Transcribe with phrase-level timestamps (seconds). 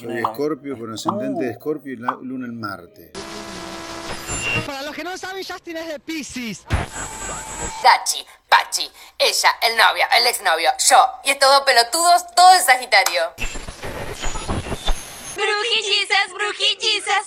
[0.00, 3.12] Soy Escorpio con ascendente de Escorpio y la luna en Marte.
[4.66, 6.64] Para los que no saben, Justin es de Pisces.
[7.82, 13.22] Dachi, Pachi, ella, el novio, el exnovio, yo y estos dos pelotudos, todo es Sagitario.
[15.34, 17.26] Brujillizas, brujillizas.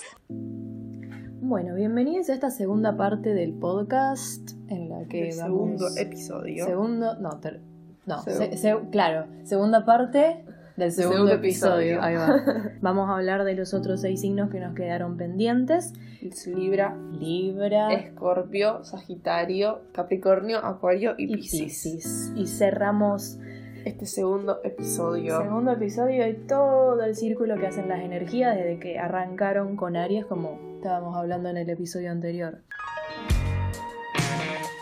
[1.46, 5.80] Bueno, bienvenidos a esta segunda parte del podcast en la que El vamos...
[5.80, 6.64] segundo episodio.
[6.66, 7.60] Segundo, no, ter-
[8.06, 8.46] no, Segundo.
[8.46, 10.44] se- se- claro, segunda parte
[10.76, 11.98] del segundo, Segundo episodio.
[11.98, 12.02] episodio.
[12.02, 12.72] Ahí va.
[12.80, 15.92] Vamos a hablar de los otros seis signos que nos quedaron pendientes.
[16.20, 21.62] Es Libra, Libra Escorpio, Sagitario, Capricornio, Acuario y y Piscis.
[21.62, 22.32] Piscis.
[22.34, 23.38] Y cerramos
[23.84, 25.38] Este segundo episodio.
[25.42, 30.24] segundo episodio y todo el círculo que hacen las energías desde que arrancaron con Aries,
[30.26, 32.62] como estábamos hablando en el episodio anterior.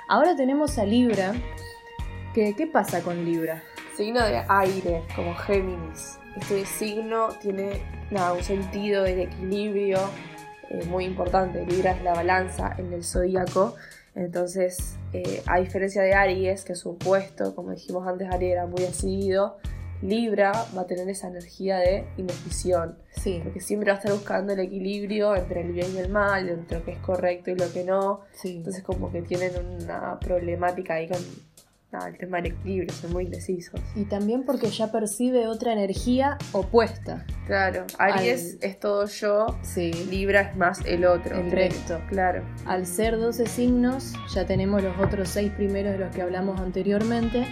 [0.09, 1.33] Ahora tenemos a Libra.
[2.35, 3.63] que ¿Qué pasa con Libra?
[4.03, 6.19] Signo de aire, como Géminis.
[6.35, 9.99] Este signo tiene nada, un sentido del equilibrio
[10.71, 11.65] eh, muy importante.
[11.65, 13.77] Libra es la balanza en el zodíaco.
[14.17, 18.67] Entonces, eh, a diferencia de Aries, que es su opuesto, como dijimos antes, Aries era
[18.67, 19.59] muy decidido.
[20.03, 22.99] Libra va a tener esa energía de indecisión.
[23.13, 26.49] Sí, Porque siempre va a estar buscando el equilibrio entre el bien y el mal,
[26.49, 28.23] entre lo que es correcto y lo que no.
[28.33, 28.57] sí.
[28.57, 31.19] Entonces como que tienen una problemática ahí con
[31.93, 33.81] nada, el tema del equilibrio, son muy indecisos.
[33.95, 37.25] Y también porque ya percibe otra energía opuesta.
[37.47, 39.93] Claro, Aries Al- es todo yo, Sí.
[40.11, 41.37] Libra es más el otro.
[41.39, 42.01] El resto.
[42.09, 42.43] Claro.
[42.67, 47.47] Al ser 12 signos, ya tenemos los otros 6 primeros de los que hablamos anteriormente.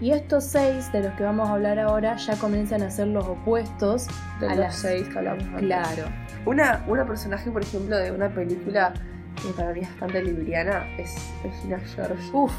[0.00, 3.24] Y estos 6 de los que vamos a hablar ahora ya comienzan a ser los
[3.24, 4.08] opuestos
[4.40, 5.60] De a los las seis que hablamos antes.
[5.60, 6.04] Claro.
[6.44, 8.92] Una, una personaje, por ejemplo, de una película
[9.40, 11.14] que para mí es bastante libriana es
[11.44, 12.30] Regina George.
[12.32, 12.52] Uf.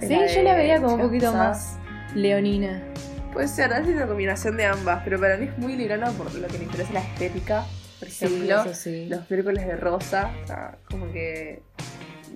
[0.00, 1.76] Sí, la yo la veía como un poquito más
[2.14, 2.82] leonina.
[3.32, 6.46] Puede ser, es una combinación de ambas, pero para mí es muy libriana por lo
[6.46, 7.64] que me interesa la estética.
[7.98, 9.06] Por Sí, ejemplo, eso sí.
[9.08, 11.62] los miércoles de rosa, o sea, como que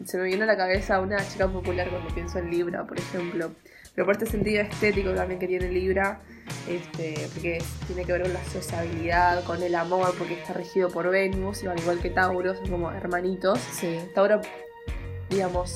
[0.04, 3.52] se me viene a la cabeza una chica popular cuando pienso en Libra, por ejemplo.
[3.94, 6.20] Pero por este sentido estético también que tiene Libra,
[6.68, 7.58] este, porque
[7.88, 11.78] tiene que ver con la sociabilidad, con el amor, porque está regido por Venus, al
[11.80, 13.58] igual que Tauro, son como hermanitos.
[13.72, 13.98] Sí.
[14.14, 14.40] Tauro,
[15.30, 15.74] digamos,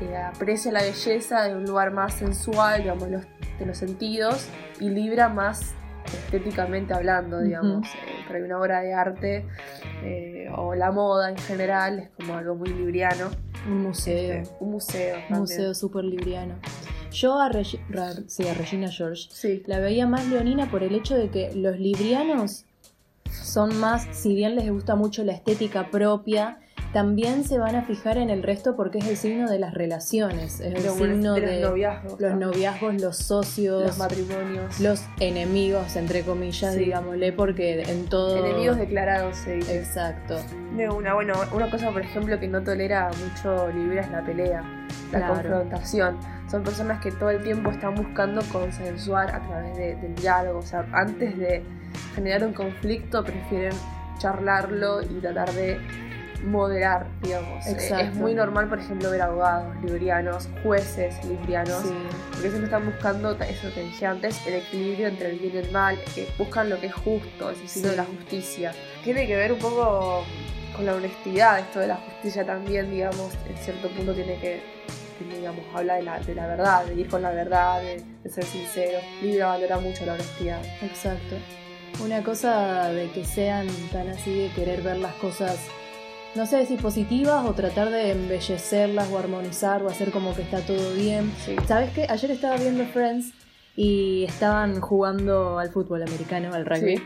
[0.00, 3.24] eh, aprecia la belleza de un lugar más sensual, digamos, los-
[3.58, 4.46] de los sentidos,
[4.80, 5.72] y Libra más
[6.06, 7.86] estéticamente hablando, digamos.
[7.88, 9.46] Eh, por ahí una obra de arte
[10.02, 13.30] eh, o la moda en general es como algo muy libriano.
[13.66, 14.34] Un museo.
[14.42, 15.16] Este, un museo.
[15.30, 16.54] Un museo súper libriano.
[17.10, 20.94] Yo a, Regi- Ra- sí, a Regina George Sí, la veía más leonina por el
[20.94, 22.64] hecho de que los librianos
[23.30, 26.58] son más, si bien les gusta mucho la estética propia,
[26.92, 30.54] también se van a fijar en el resto porque es el signo de las relaciones,
[30.60, 32.20] es el Pero signo de de, los noviazgos.
[32.20, 32.38] los ¿no?
[32.46, 34.80] noviazgos, los socios, Los matrimonios.
[34.80, 36.80] los enemigos, entre comillas, Sí.
[36.86, 38.36] digámosle, porque en todo...
[38.44, 39.78] enemigos declarados, se dice.
[39.78, 40.38] Exacto.
[40.76, 44.62] De una, bueno, una cosa, por ejemplo, que no tolera mucho Libra es la pelea,
[45.12, 45.34] la Claro.
[45.34, 46.16] confrontación.
[46.50, 50.60] Son personas que todo el tiempo están buscando consensuar a través de- del diálogo.
[50.60, 51.62] O sea, antes de
[52.14, 53.72] generar un conflicto, prefieren
[54.18, 55.78] charlarlo y tratar de
[56.44, 57.66] moderar, digamos.
[57.66, 58.04] Eh, Exacto.
[58.06, 61.92] Es muy normal, por ejemplo, ver abogados librianos, jueces librianos, Sí.
[62.32, 65.70] porque siempre están buscando, eso que dije antes, el equilibrio entre el bien y el
[65.72, 67.90] mal, que buscan lo que es justo, es signo Sí.
[67.90, 68.72] de la justicia.
[69.04, 70.24] Tiene que ver un poco
[70.76, 74.62] con la honestidad, esto de la justicia también, digamos, en cierto punto tiene que,
[75.34, 78.44] digamos, habla de la, de la verdad, de ir con la verdad, de, de ser
[78.44, 78.98] sincero.
[79.20, 80.60] Libra valora mucho la honestidad.
[80.82, 81.36] Exacto.
[82.04, 85.56] Una cosa de que sean tan así de querer ver las cosas,
[86.38, 90.60] no sé si positivas o tratar de embellecerlas o armonizar o hacer como que está
[90.60, 91.32] todo bien.
[91.44, 91.56] Sí.
[91.66, 92.06] ¿Sabes qué?
[92.08, 93.32] Ayer estaba viendo Friends
[93.74, 96.98] y estaban jugando al fútbol americano, al rugby.
[96.98, 97.02] Sí.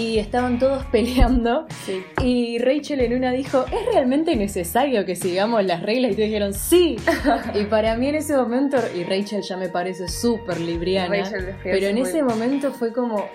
[0.00, 2.02] Y estaban todos peleando Sí.
[2.22, 6.12] y Rachel en una dijo, ¿es realmente necesario que sigamos las reglas?
[6.12, 6.96] Y todos dijeron, sí.
[7.54, 11.22] y para mí en ese momento, y Rachel ya me parece súper libriana,
[11.62, 13.26] pero en es ese momento fue como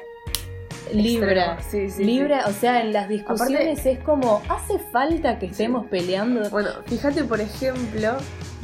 [0.93, 1.57] Libra.
[1.61, 6.49] Sí, sí, Libra, o sea, en las discusiones es como, ¿hace falta que estemos peleando?
[6.49, 8.17] Bueno, fíjate, por ejemplo,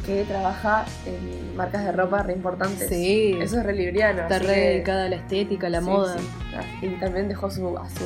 [0.06, 2.90] que trabaja en marcas de ropa re importantes.
[2.90, 3.38] Sí.
[3.42, 4.24] Eso es re libriano.
[4.24, 6.18] Está re que- dedicada a la estética, a la Sí, moda.
[6.18, 6.88] sí.
[6.88, 8.04] Y también dejó su, a su,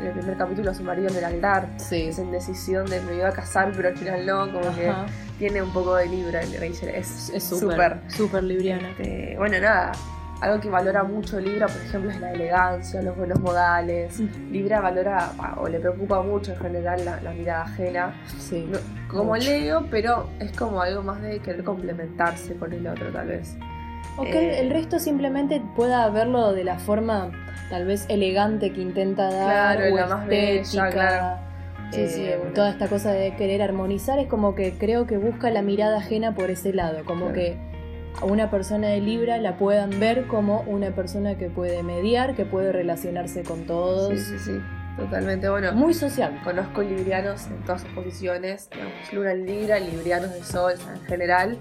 [0.00, 1.68] en el primer capítulo a su marido en el altar.
[1.78, 2.02] Sí.
[2.08, 4.92] Esa indecisión de me iba a casar, pero al final no, como que
[5.38, 6.90] tiene un poco de libra en Rachel.
[6.90, 7.70] Es Es súper.
[7.70, 8.90] súper, súper libriana.
[8.90, 9.92] Este, bueno, nada.
[10.40, 14.20] Algo que valora mucho Libra, por ejemplo, es la elegancia, los buenos modales.
[14.50, 18.14] Libra valora ah, o le preocupa mucho en general la, la mirada ajena.
[18.38, 18.66] Sí.
[18.70, 19.50] No- como Mucho.
[19.50, 23.56] Leo, pero es como algo más de querer complementarse con el otro, tal vez.
[24.16, 27.30] O que el, resto simplemente pueda verlo de la forma
[27.70, 30.90] tal vez elegante que intenta dar, Claro, o la más bella, estética.
[30.90, 31.48] claro.
[31.90, 32.52] Sí, sí, eh, bueno.
[32.52, 36.34] toda esta cosa de querer armonizar es como que creo que busca la mirada ajena
[36.34, 37.34] por ese lado, como Claro.
[37.34, 37.56] que
[38.20, 42.44] a una persona de Libra la puedan ver como una persona que puede mediar, que
[42.44, 44.18] puede relacionarse con todos.
[44.18, 44.60] Sí, sí, sí,
[44.96, 45.48] totalmente.
[45.48, 46.40] Bueno, Muy social.
[46.42, 51.58] conozco librianos en todas sus posiciones, digamos, luna en libra, librianos de sol en general,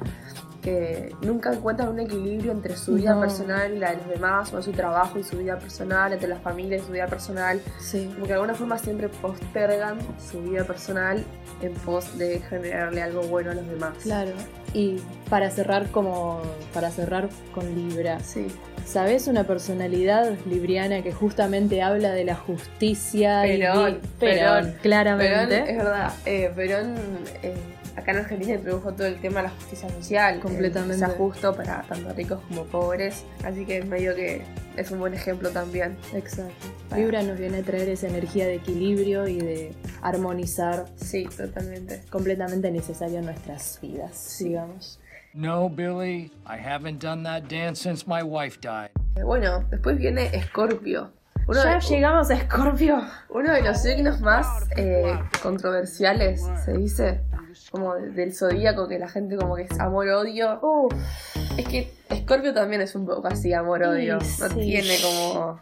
[0.68, 3.22] que nunca encuentran un equilibrio entre su vida No.
[3.22, 6.40] personal y la de los demás, o su trabajo y su vida personal, entre la
[6.40, 7.62] familia y su vida personal.
[7.80, 8.10] Sí.
[8.14, 9.98] Como que de alguna forma siempre postergan
[10.30, 11.24] su vida personal
[11.62, 13.94] en pos de generarle algo bueno a los demás.
[14.04, 14.32] Claro.
[14.74, 14.98] Y
[15.30, 16.42] para cerrar como
[16.74, 18.48] para cerrar con Libra, Sí.
[18.86, 24.36] ¿sabes una personalidad libriana que justamente habla de la justicia y Perón, Perón.
[24.66, 25.48] Perón, claramente.
[25.62, 26.96] Perón, es verdad, eh, Perón
[27.42, 27.56] eh,
[27.98, 30.40] acá en Argentina introdujo todo el tema de la justicia social.
[30.40, 30.98] Completamente.
[31.00, 33.26] Sea justo para tanto ricos como pobres.
[33.44, 34.44] Así que medio que
[34.78, 35.98] es un buen ejemplo también.
[36.14, 36.68] Exacto.
[36.90, 42.04] Para- Libra nos viene a traer esa energía de equilibrio y de armonizar Sí, totalmente.
[42.10, 45.00] completamente necesario en nuestras vidas, digamos.
[45.34, 48.90] No, Billy, I haven't done that dance since my wife died.
[49.16, 51.12] Eh, bueno, después viene Escorpio.
[51.48, 53.02] Uno, ya de, llegamos a Escorpio.
[53.30, 57.22] uno de los signos más eh, controversiales, se dice,
[57.72, 60.60] como de- del zodíaco, que la gente como que es amor-odio.
[61.58, 64.20] Es que Escorpio también es un poco así, amor-odio.
[64.22, 64.56] Sí, No sí.
[64.62, 65.60] tiene como...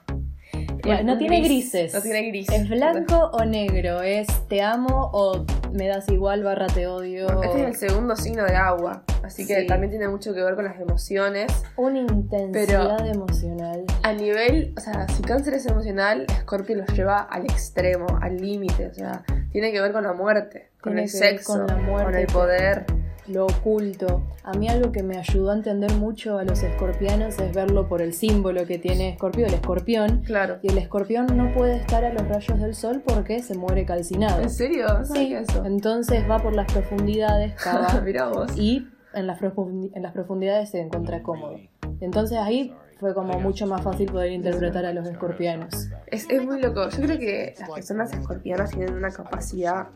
[0.86, 1.94] no tiene gris, grises.
[1.94, 2.62] No tiene grises.
[2.62, 4.02] ¿Es blanco o negro?
[4.02, 7.28] ¿Es te amo o me das igual barra te odio?
[7.44, 9.68] Este es el segundo signo de agua, así que Sí.
[9.68, 11.52] también tiene mucho que ver con las emociones.
[11.76, 13.84] Una intensidad emocional.
[14.04, 18.88] A nivel, o sea, si cáncer es emocional, Escorpio los lleva al extremo, al límite,
[18.88, 22.16] o sea, tiene que ver con la muerte, con el sexo, con la muerte, con
[22.16, 22.86] el poder.
[23.28, 24.22] Lo oculto.
[24.44, 28.02] A mí algo que me ayudó a entender mucho a los escorpianos es verlo por
[28.02, 30.22] el símbolo que tiene Escorpio, el escorpión.
[30.26, 30.58] Claro.
[30.62, 34.42] Y el escorpión no puede estar a los rayos del sol porque se muere calcinado.
[34.42, 34.86] ¿En serio?
[34.88, 35.66] No Sí, eso.
[35.66, 38.56] entonces va por las profundidades, cava, Mirá vos.
[38.58, 41.58] y en las, profundi- en las profundidades se encuentra cómodo.
[42.02, 45.90] Entonces ahí fue como mucho más fácil poder interpretar a los escorpianos.
[46.08, 46.90] Es, es muy loco.
[46.90, 49.88] Yo creo que las personas escorpianas tienen una capacidad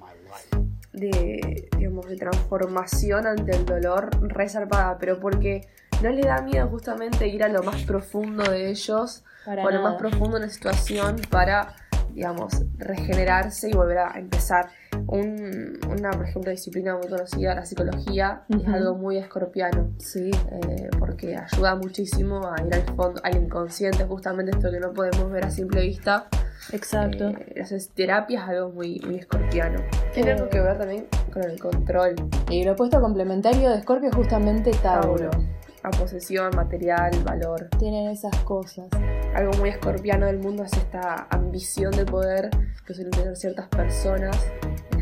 [1.00, 5.68] de, digamos, de transformación ante el dolor resarpada, pero porque
[6.02, 9.72] no le da miedo justamente ir a lo más profundo de ellos Para o a
[9.72, 9.90] lo nada.
[9.92, 11.76] más profundo de una situación para,
[12.14, 14.70] digamos, regenerarse y volver a empezar.
[15.12, 18.72] Un- una, por ejemplo, disciplina muy conocida, la psicología, es Ujú.
[18.72, 19.90] algo muy escorpiano.
[19.98, 24.94] Sí, eh, porque ayuda muchísimo a ir al fondo, al inconsciente, justamente esto que no
[24.94, 26.28] podemos ver a simple vista.
[26.74, 27.30] exacto.
[27.30, 29.82] Eh, las terapias es algo muy, muy escorpiano.
[30.14, 30.34] Tiene Eh.
[30.34, 32.16] algo que ver también con el control,
[32.52, 35.30] Y el opuesto complementario de Escorpio es justamente Tauro.
[35.30, 35.60] Tauro.
[35.82, 37.70] la posesión, material, valor.
[37.80, 38.88] Tienen esas cosas.
[39.34, 42.50] Algo muy escorpiano del mundo es esta ambición de poder
[42.86, 44.36] que suelen tener ciertas personas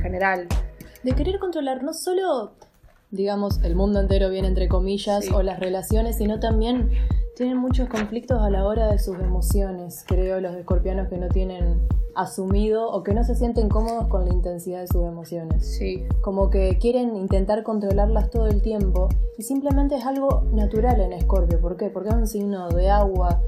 [0.07, 0.47] general.
[1.03, 2.51] De querer controlar no solo,
[3.11, 5.31] digamos, el mundo entero bien entre comillas, Sí.
[5.33, 6.89] o las relaciones, sino también
[7.35, 10.03] tienen muchos conflictos a la hora de sus emociones.
[10.07, 14.33] Creo los escorpianos que no tienen asumido o que no se sienten cómodos con la
[14.33, 15.67] intensidad de sus emociones.
[15.77, 19.07] Sí, Como que quieren intentar controlarlas todo el tiempo
[19.37, 21.61] y simplemente es algo natural en Escorpio.
[21.61, 21.89] ¿Por qué?
[21.91, 23.39] Porque es un signo de agua.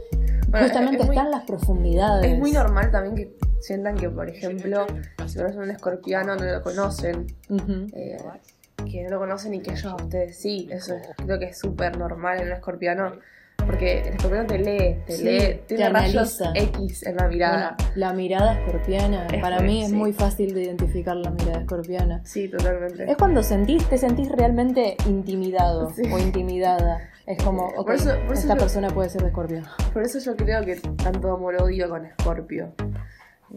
[0.50, 2.32] Bueno, Justamente es muy- está en las profundidades.
[2.32, 4.86] es muy normal también que sientan que, por ejemplo,
[5.28, 7.88] si conocen un escorpiano no lo conocen, Ujú.
[7.94, 8.18] eh,
[8.90, 10.68] que no lo conocen y que ellos a ustedes sí.
[10.72, 13.14] Eso es- creo que es súper normal en un escorpiano.
[13.66, 15.38] Porque el escorpiano te lee, te Sí, lee,
[15.68, 16.78] te tiene rayos analiza.
[16.80, 17.76] X en la mirada.
[17.78, 19.96] Bueno, la mirada escorpiana, Es para mí es sí.
[19.96, 22.22] muy fácil de identificar la mirada escorpiana.
[22.24, 23.12] Sí, totalmente.
[23.12, 26.02] Es cuando sentís, te sentís realmente intimidado Sí.
[26.12, 27.00] o intimidada.
[27.30, 29.62] Es como, Eh, ok, por eso- por eso esta yo- persona puede ser de escorpio.
[29.94, 32.74] Por eso yo creo que tanto amor-odio con Scorpio.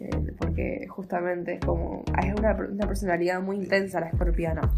[0.00, 2.02] Eh, porque justamente es como.
[2.23, 4.71] Es una, una personalidad muy intensa la escorpiana.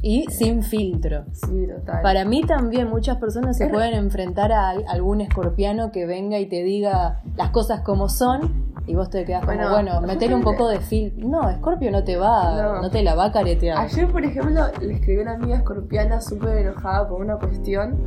[0.00, 1.24] Y sin filtro.
[1.32, 2.00] Sí, total.
[2.02, 6.46] Para mí también muchas personas se pueden enfrentar a al- algún escorpiano que venga y
[6.46, 10.42] te diga las cosas como son y vos te quedás como, Bueno, bueno, metele un
[10.42, 11.28] poco de filtro.
[11.28, 12.82] No, Escorpio no te va, No.
[12.82, 13.78] no, te la va a caretear.
[13.78, 17.98] Ayer, por ejemplo, le escribí a una amiga escorpiana súper enojada por una cuestión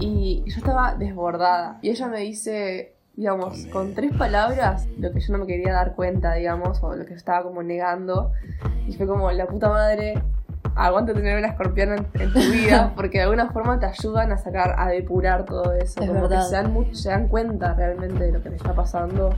[0.00, 1.78] y yo estaba desbordada.
[1.82, 5.94] Y ella me dice, digamos, con tres palabras, lo que yo no me quería dar
[5.94, 8.32] cuenta, digamos, o lo que yo estaba como negando.
[8.86, 10.22] Y fue como, la puta madre,
[10.76, 14.38] aguanta tener una escorpiana en, en tu vida, porque de alguna forma te ayudan a
[14.38, 16.00] sacar, a depurar todo eso.
[16.00, 16.40] Es como verdad.
[16.42, 19.30] que se dan, mu- se dan cuenta realmente de lo que te está pasando.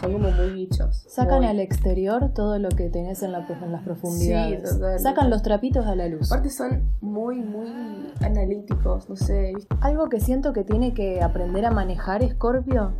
[0.00, 1.04] Son como muy bichos.
[1.08, 4.60] Sacan muy- al exterior todo lo que tenés en, la- en las profundidades.
[4.60, 5.02] Sí, totalmente.
[5.02, 6.30] Sacan los trapitos a la luz.
[6.32, 9.52] Aparte son muy, muy analíticos, no sé.
[9.80, 12.92] Algo que siento que tiene que aprender a manejar Scorpio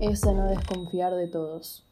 [0.00, 1.86] es a no desconfiar de todos.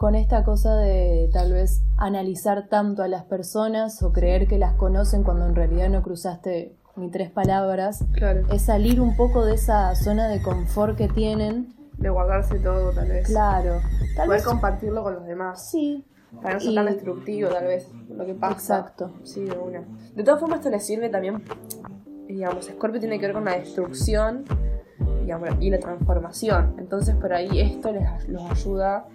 [0.00, 4.72] Con esta cosa de tal vez analizar tanto a las personas o creer que las
[4.72, 8.46] conocen cuando en realidad no cruzaste ni tres palabras, Claro.
[8.50, 11.74] es salir un poco de esa zona de confort que tienen.
[11.98, 13.26] De guardarse todo, tal vez.
[13.26, 13.74] Claro,
[14.16, 15.68] tal Poder vez compartirlo con los demás.
[15.70, 16.06] sí,
[16.40, 18.54] Para no ser tan destructivo, tal vez, lo que pasa.
[18.78, 19.10] Exacto.
[19.22, 19.82] Sí, de una.
[20.14, 21.44] De todas formas, esto le sirve también,
[22.26, 24.44] digamos, Scorpio tiene que ver con la destrucción
[25.20, 26.76] digamos, y la transformación.
[26.78, 29.06] Entonces, por ahí esto les los ayuda,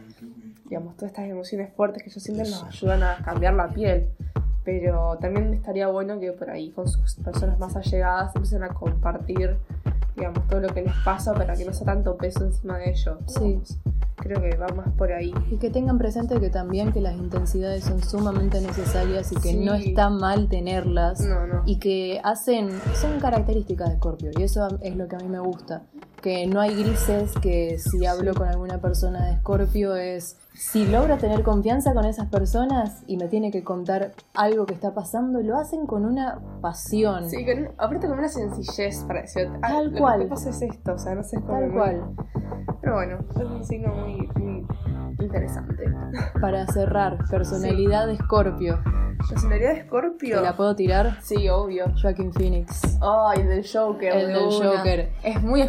[0.65, 4.09] digamos, todas estas emociones fuertes que ellos sienten los ayudan a cambiar la piel.
[4.63, 9.57] Pero también estaría bueno que por ahí con sus personas más allegadas empiecen a compartir,
[10.15, 13.17] digamos, todo lo que les pasa para que no sea tanto peso encima de ellos.
[13.27, 13.61] Sí.
[14.15, 15.31] Creo que va más por ahí.
[15.51, 19.57] Y que tengan presente que también que las intensidades son sumamente necesarias y que Sí.
[19.63, 21.61] no está mal tenerlas No, no.
[21.67, 25.39] y que hacen, son características de Scorpio y eso es lo que a mí me
[25.39, 25.83] gusta.
[26.25, 31.19] Que no hay grises, que si hablo con alguna persona de Scorpio es, si logro
[31.19, 35.55] tener confianza con esas personas y me tiene que contar algo que está pasando, lo
[35.55, 37.29] hacen con una pasión.
[37.29, 40.21] Sí, con, aparte con una sencillez para decir, ah, Tal lo cual.
[40.21, 42.15] que pasa es esto, o sea, no sé, Tal cual.
[42.81, 44.65] Pero bueno, es un signo muy, muy
[45.19, 45.83] interesante.
[46.41, 48.79] Para cerrar, personalidad de Scorpio.
[49.29, 50.37] Personalidad de Scorpio.
[50.37, 51.17] ¿Te la puedo tirar?
[51.21, 51.85] Sí, obvio.
[51.99, 52.97] Joaquin Phoenix.
[53.01, 54.13] Ay, el del Joker.
[54.13, 54.77] El de del una.
[54.77, 55.09] Joker.
[55.23, 55.61] Es muy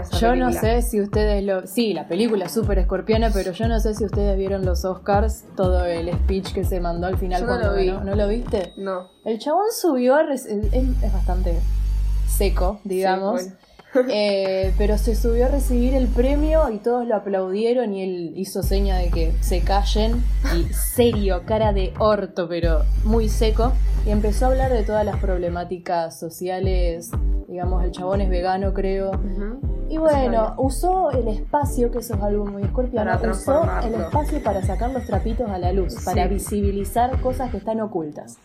[0.00, 1.66] escorpiana esa Yo no sé si ustedes lo...
[1.66, 5.44] Sí, la película es súper escorpiana, pero yo no sé si ustedes vieron los Oscars,
[5.56, 7.90] todo el speech que se mandó al final Yo no cuando lo vi.
[7.90, 8.72] ¿No lo viste?
[8.76, 9.08] No.
[9.24, 10.22] El chabón subió a...
[10.22, 10.72] rec- Es,
[11.02, 11.54] es bastante
[12.28, 13.42] seco, digamos.
[13.42, 13.61] Sí, bueno.
[14.08, 18.62] Eh, pero se subió a recibir el premio y todos lo aplaudieron y él hizo
[18.62, 20.22] seña de que se callen
[20.56, 23.72] y serio, cara de orto, pero muy seco.
[24.06, 27.10] Y empezó a hablar de todas las problemáticas sociales.
[27.48, 29.12] Digamos, el chabón es vegano, creo.
[29.90, 34.62] Y bueno, usó el espacio, que eso es algo muy escorpiano, usó el espacio para
[34.62, 36.04] sacar los trapitos a la luz, Sí.
[36.06, 38.38] para visibilizar cosas que están ocultas.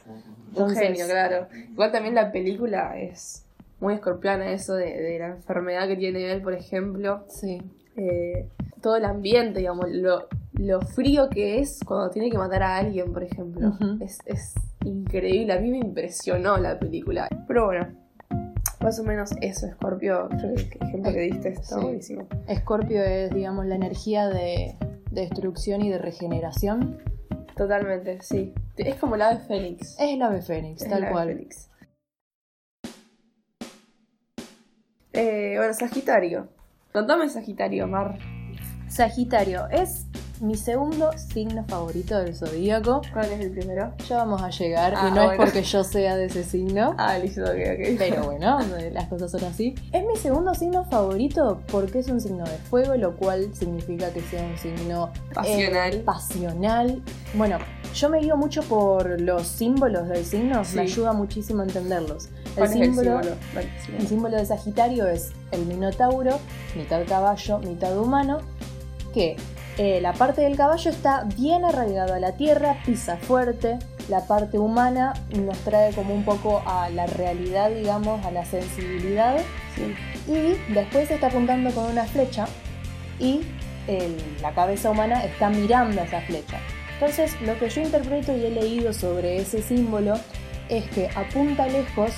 [0.55, 1.47] Un genio, claro.
[1.71, 3.45] Igual también la película es
[3.79, 7.25] muy escorpiana, eso de, de la enfermedad que tiene él, por ejemplo.
[7.29, 7.61] Sí,
[7.95, 8.49] eh,
[8.81, 13.13] todo el ambiente, digamos, lo, lo frío que es cuando tiene que matar a alguien,
[13.13, 13.73] por ejemplo.
[14.01, 14.53] Es, es
[14.85, 17.27] increíble, a mí me impresionó la película.
[17.47, 17.87] Pero bueno,
[18.81, 21.81] más o menos eso, Scorpio, creo que el ejemplo que diste está Sí.
[21.83, 22.27] buenísimo.
[22.47, 24.75] Escorpio es, digamos, la energía de,
[25.11, 26.97] de destrucción y de regeneración.
[27.55, 28.53] Totalmente, sí.
[28.77, 29.99] Es como el ave Fénix.
[29.99, 31.27] Es el ave fénix, Es tal el ave cual.
[31.29, 31.69] Fénix.
[35.19, 36.47] Eh, bueno, Sagitario.
[36.93, 38.19] Contame Sagitario, Mar.
[38.87, 40.05] Sagitario es
[40.39, 43.01] mi segundo signo favorito del zodíaco.
[43.11, 43.93] ¿Cuál es el primero?
[44.07, 46.95] Ya vamos a llegar, Ah, y no es porque yo sea de ese signo.
[46.99, 47.97] Ah, listo, ok, ok.
[47.97, 48.59] Pero bueno,
[48.93, 49.73] las cosas son así.
[49.91, 54.21] Es mi segundo signo favorito porque es un signo de fuego, lo cual significa que
[54.21, 55.99] sea un signo eh, Pasional.
[56.05, 57.01] pasional.
[57.33, 57.57] Bueno,
[57.95, 60.75] yo me guío mucho por los símbolos del signo, Sí.
[60.75, 62.29] me ayuda muchísimo a entenderlos.
[62.57, 63.21] ¿Cuál es el símbolo?
[63.99, 66.39] El símbolo de Sagitario es el Minotauro,
[66.75, 68.39] mitad caballo, mitad humano,
[69.13, 69.35] que
[69.77, 73.77] eh, la parte del caballo está bien arraigada a la tierra, pisa fuerte,
[74.09, 79.37] la parte humana nos trae como un poco a la realidad, digamos, a la sensibilidad,
[79.75, 79.93] Sí.
[80.31, 82.47] y después está apuntando con una flecha
[83.19, 83.41] y
[83.87, 86.57] el- la cabeza humana está mirando a esa flecha.
[86.95, 90.15] Entonces, lo que yo interpreto y he leído sobre ese símbolo
[90.69, 92.11] es que apunta lejos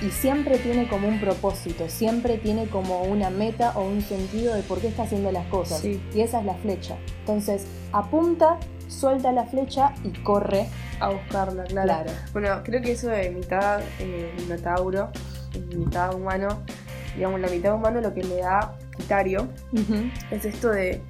[0.00, 4.62] y siempre tiene como un propósito, siempre tiene como una meta o un sentido de
[4.62, 5.80] por qué está haciendo las cosas.
[5.80, 6.00] Sí.
[6.14, 6.96] Y esa es la flecha.
[7.20, 10.68] Entonces, apunta, suelta la flecha y corre.
[11.00, 11.86] A buscarla, claro.
[11.86, 12.10] Claro.
[12.32, 15.10] Bueno, creo que eso de mitad eh, minotauro
[15.76, 16.62] mitad humano,
[17.14, 19.48] digamos, la mitad humano lo que le da Sagitario
[20.30, 21.02] es esto de,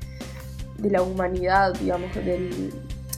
[0.79, 2.73] de la humanidad, digamos, del,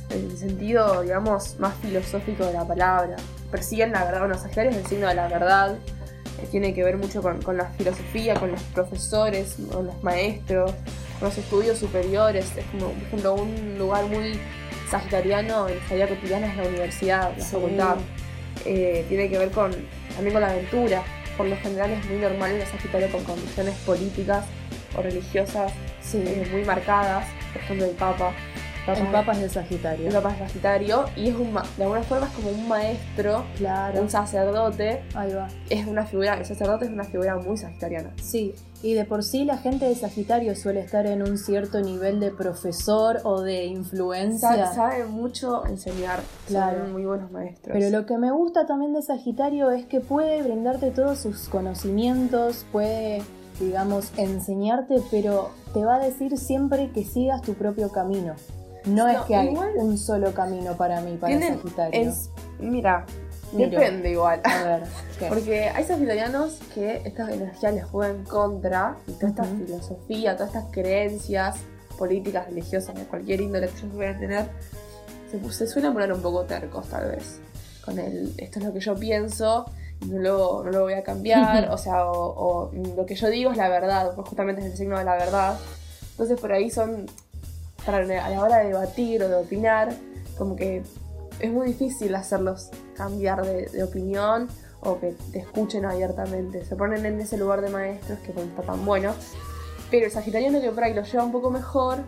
[0.08, 3.16] del sentido, digamos, más filosófico de la palabra.
[3.50, 5.76] Persiguen la verdad, bueno, Sagitario es el signo de la verdad,
[6.40, 10.72] que tiene que ver mucho con, con la filosofía, con los profesores, con los maestros,
[11.18, 12.46] con los estudios superiores.
[12.56, 14.38] Es como, por ejemplo, un lugar muy
[14.90, 17.52] sagitariano en la vida cotidiana es la universidad, la Sí.
[17.52, 17.96] facultad.
[18.64, 19.70] Eh, tiene que ver con,
[20.14, 21.02] también con la aventura.
[21.36, 24.44] Por lo general es muy normal en los Sagitario con condiciones políticas
[24.96, 26.22] o religiosas Sí.
[26.26, 28.32] eh, muy marcadas, por ejemplo el Papa.
[28.86, 30.06] El Papa es de Sagitario.
[30.08, 34.00] El Papa es Sagitario y es un, de alguna forma es como un maestro, Claro.
[34.00, 35.02] un sacerdote.
[35.14, 35.48] Ahí va.
[35.68, 38.10] Es una figura, el sacerdote es una figura muy sagitariana.
[38.22, 42.18] Sí, y de por sí la gente de Sagitario suele estar en un cierto nivel
[42.18, 44.72] de profesor o de influencia.
[44.72, 46.80] Sabe mucho enseñar, Claro.
[46.80, 47.72] son muy buenos maestros.
[47.78, 52.64] Pero lo que me gusta también de Sagitario es que puede brindarte todos sus conocimientos,
[52.72, 53.22] puede,
[53.60, 58.34] digamos, enseñarte, pero te va a decir siempre que sigas tu propio camino.
[58.84, 62.00] No, es que hay igual- un solo camino para mí, para Tienen- Sagitario.
[62.10, 63.04] es- mira,
[63.52, 63.70] Miro.
[63.78, 64.40] depende igual.
[64.44, 64.82] A ver,
[65.18, 65.26] ¿qué?
[65.28, 70.54] Porque hay sagitarianos que esta energía les juega en contra y toda esta filosofía, todas
[70.54, 71.56] estas creencias
[71.98, 74.46] políticas, religiosas, de cualquier índole que ellos puedan tener,
[75.30, 77.40] se, se suelen poner un poco tercos tal vez.
[77.84, 79.66] Con el, esto es lo que yo pienso,
[80.06, 83.50] no lo, no lo voy a cambiar, o sea, o, o lo que yo digo
[83.50, 85.58] es la verdad, porque justamente es el signo de la verdad.
[86.12, 87.06] Entonces por ahí son,
[87.84, 89.90] para a la hora de debatir o de opinar,
[90.38, 90.82] como que
[91.40, 94.48] es muy difícil hacerlos cambiar de, de opinión
[94.80, 96.64] o que te escuchen abiertamente.
[96.64, 99.12] Se ponen en ese lugar de maestros que no está tan bueno.
[99.90, 101.98] Pero el sagitariano que por ahí lo lleva un poco mejor,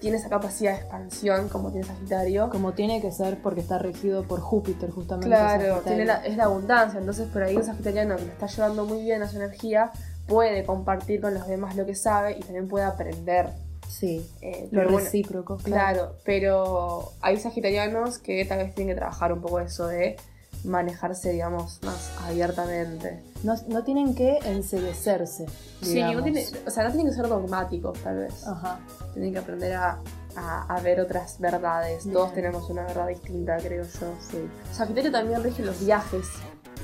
[0.00, 2.48] tiene esa capacidad de expansión como tiene Sagitario.
[2.50, 5.28] Como tiene que ser porque está regido por Júpiter, justamente.
[5.28, 8.84] Claro, tiene la- es la abundancia, entonces por ahí un sagitariano que le está llevando
[8.86, 9.92] muy bien a su energía
[10.26, 13.50] puede compartir con los demás lo que sabe y también puede aprender.
[13.90, 15.72] Sí, Eh, lo bueno, recíproco, claro.
[15.98, 20.16] Claro, pero hay sagitarianos que tal vez tienen que trabajar un poco eso de
[20.64, 23.22] manejarse, digamos, más abiertamente.
[23.42, 25.46] No, no tienen que enseguecerse.
[25.82, 28.46] Sí, no tiene, o sea, no tienen que ser dogmáticos, tal vez.
[28.46, 28.78] Ajá.
[29.14, 29.98] Tienen que aprender a,
[30.36, 32.04] a- a ver otras verdades.
[32.04, 32.14] Bien.
[32.14, 34.14] Todos tenemos una verdad distinta, creo yo.
[34.30, 34.38] Sí.
[34.72, 36.26] Sagitario también rige los viajes.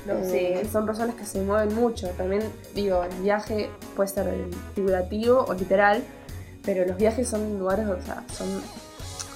[0.09, 2.07] Eh, Son personas que se mueven mucho.
[2.11, 2.41] También,
[2.73, 4.25] digo, el viaje puede ser
[4.73, 6.01] figurativo o literal,
[6.67, 8.47] pero los viajes son lugares, o sea, son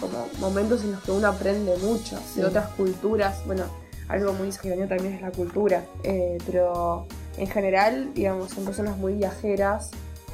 [0.02, 2.42] como momentos en los que uno aprende mucho Sí.
[2.42, 3.42] de otras culturas.
[3.48, 3.64] Bueno,
[4.10, 5.84] algo muy sagitario también es la cultura.
[6.04, 7.06] Eh, pero
[7.38, 9.92] en general, digamos, son personas muy viajeras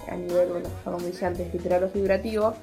[0.09, 2.53] a nivel, bueno, como dije antes, literal o figurativo,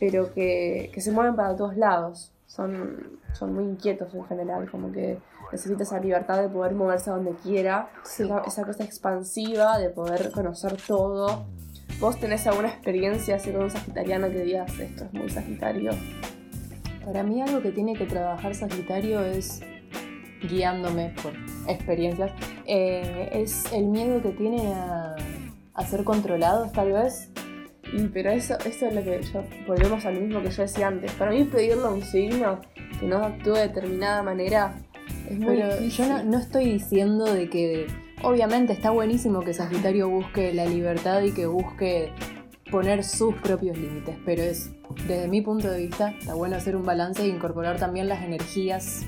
[0.00, 2.32] pero que, que se mueven para todos lados.
[2.48, 5.18] Son, son muy inquietos en general, como que
[5.52, 8.24] necesita esa libertad de poder moverse a donde quiera, Sí.
[8.24, 11.44] esa, esa cosa expansiva de poder conocer todo.
[12.00, 15.92] ¿Vos tenés alguna experiencia así con un sagitariano que digas esto es muy sagitario?
[17.04, 19.60] Para mí algo que tiene que trabajar Sagitario es,
[20.42, 21.32] guiándome por
[21.68, 22.32] experiencias,
[22.66, 25.14] eh, es el miedo que tiene a,
[25.74, 27.30] a ser controlados tal vez.
[27.92, 31.12] Y, pero eso, eso es lo que yo, volvemos al mismo que yo decía antes.
[31.12, 32.60] Para mí pedirle a un signo
[32.98, 34.74] que no actúe de determinada manera
[35.28, 36.06] es muy Pero difícil.
[36.06, 37.86] yo no, no estoy diciendo de que,
[38.24, 42.12] obviamente está buenísimo que Sagitario busque la libertad y que busque
[42.70, 44.70] poner sus propios límites, pero es,
[45.06, 49.02] desde mi punto de vista, está bueno hacer un balance e incorporar también las energías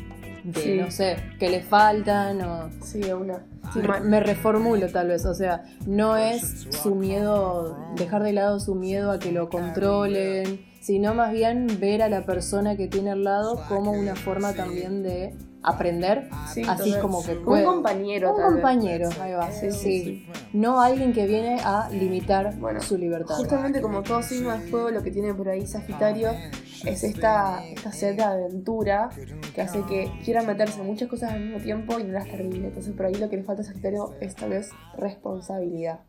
[0.45, 0.79] de, Sí.
[0.79, 2.71] no sé, que le faltan o...
[2.81, 3.45] Sí, una.
[3.73, 3.81] Sí.
[4.05, 9.11] Me reformulo tal vez, o sea, no es su miedo, dejar de lado su miedo
[9.11, 13.61] a que lo controlen, sino más bien ver a la persona que tiene al lado
[13.69, 15.35] como una forma también de
[15.67, 17.03] aprender, Sí, así total.
[17.03, 17.65] como que Un puede.
[17.65, 18.53] compañero, Un tal vez.
[18.63, 20.27] compañero, ahí va, Sí, sí.
[20.53, 23.35] No alguien que viene a limitar Bueno, su libertad.
[23.37, 26.31] Justamente como todo signo de fuego, lo que tiene por ahí Sagitario
[26.85, 29.11] es esta, esta sed de aventura
[29.55, 32.69] que hace que quiera meterse en muchas cosas al mismo tiempo y no las termine.
[32.69, 36.01] Entonces por ahí lo que le falta a Sagitario es tal vez responsabilidad.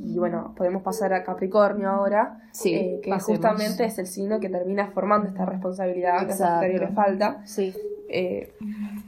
[0.00, 3.38] Y bueno, podemos pasar a Capricornio ahora, Sí, eh, que pasemos.
[3.38, 6.90] justamente es el signo que termina formando esta responsabilidad que a Sagitario Exacto.
[6.90, 7.46] le falta.
[7.46, 7.74] Sí.
[8.08, 8.52] Eh,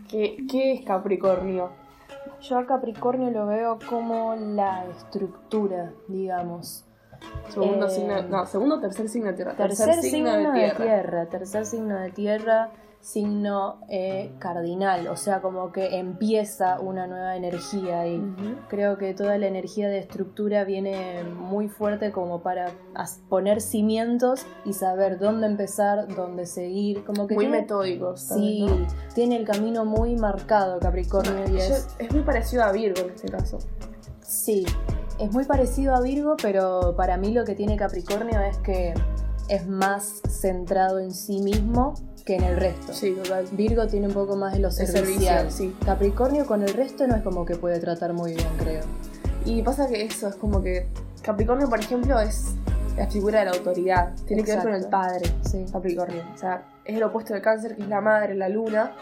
[0.08, 1.70] ¿qué, ¿Qué es Capricornio?
[2.42, 6.84] Yo a Capricornio lo veo como la estructura, digamos.
[7.48, 9.54] Segundo Eh, signo, no, segundo o tercer signo de tierra.
[9.54, 11.26] Tercer, signo, de, tierra.
[11.26, 18.06] tercer signo de tierra, signo eh, cardinal, o sea, como que empieza una nueva energía
[18.06, 18.22] y
[18.68, 22.70] creo que toda la energía de estructura viene muy fuerte como para
[23.30, 28.28] poner cimientos y saber dónde empezar, dónde seguir, como que Muy tiene, metódicos.
[28.28, 28.66] tal sí,
[29.14, 33.10] tiene el camino muy marcado Capricornio y Yo- es es muy parecido a Virgo en
[33.14, 33.58] este caso.
[34.22, 34.66] Sí,
[35.18, 38.92] es muy parecido a Virgo, pero para mí lo que tiene Capricornio es que
[39.48, 42.92] es más centrado en sí mismo que en el resto.
[42.92, 43.46] Sí, total.
[43.52, 45.50] Virgo tiene un poco más de lo servicial.
[45.50, 45.74] sí.
[45.84, 48.82] Capricornio con el resto no es como que puede tratar muy bien, creo.
[49.44, 50.86] Y pasa que eso es como que
[51.22, 52.54] Capricornio, por ejemplo, es
[52.96, 54.14] la figura de la autoridad.
[54.26, 55.30] Tiene que ver con el padre.
[55.48, 55.64] Sí.
[55.72, 56.22] Capricornio.
[56.34, 58.92] O sea, es el opuesto del cáncer, que es la madre, la luna.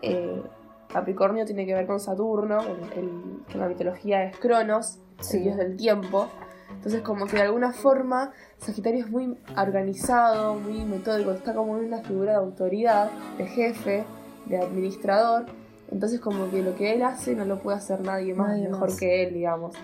[0.00, 0.42] Eh,
[0.88, 5.38] Capricornio tiene que ver con Saturno, el, el- que en la mitología es Cronos, Sí.
[5.38, 6.28] el dios del tiempo.
[6.74, 11.84] Entonces como que de alguna forma Sagitario es muy organizado, muy metódico, está como en
[11.86, 14.04] una figura de autoridad, de jefe,
[14.46, 15.46] de administrador.
[15.90, 18.88] Entonces como que lo que él hace no lo puede hacer nadie más Nadie mejor
[18.90, 18.98] más.
[18.98, 19.74] que él, digamos.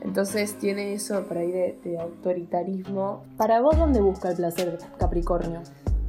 [0.00, 5.62] Entonces tiene eso por ahí de, de autoritarismo Para vos, ¿dónde busca el placer Capricornio?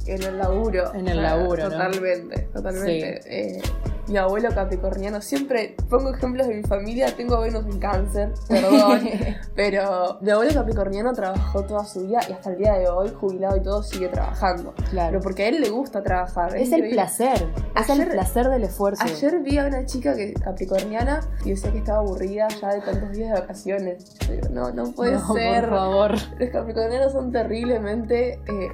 [0.06, 0.94] en el laburo.
[0.94, 1.70] En el laburo, ¿no?
[1.70, 3.20] Totalmente, totalmente.
[3.26, 3.62] Eh,
[4.08, 9.08] mi abuelo capricorniano, siempre pongo ejemplos de mi familia, tengo Venus en cáncer, perdón,
[9.54, 13.56] pero mi abuelo capricorniano trabajó toda su vida y hasta el día de hoy, jubilado
[13.56, 14.74] y todo, sigue trabajando.
[14.90, 15.10] Claro.
[15.10, 16.56] Pero porque a él le gusta trabajar.
[16.56, 17.48] Es el placer.
[17.76, 19.02] Es el placer del esfuerzo.
[19.04, 23.12] Ayer vi a una chica que capricorniana y decía que estaba aburrida ya de tantos
[23.12, 24.18] días de vacaciones.
[24.26, 25.68] Yo digo, no, no puede No, ser.
[25.68, 26.12] Por favor.
[26.38, 28.68] Los capricornianos son terriblemente, eh,